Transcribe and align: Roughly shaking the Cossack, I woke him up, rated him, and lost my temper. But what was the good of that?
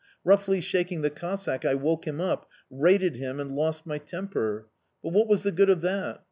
Roughly 0.23 0.61
shaking 0.61 1.03
the 1.03 1.11
Cossack, 1.11 1.63
I 1.63 1.75
woke 1.75 2.07
him 2.07 2.19
up, 2.19 2.49
rated 2.71 3.17
him, 3.17 3.39
and 3.39 3.55
lost 3.55 3.85
my 3.85 3.99
temper. 3.99 4.65
But 5.03 5.13
what 5.13 5.27
was 5.27 5.43
the 5.43 5.51
good 5.51 5.69
of 5.69 5.81
that? 5.81 6.19